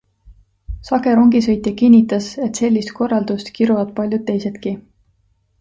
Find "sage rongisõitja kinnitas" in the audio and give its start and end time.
0.87-2.31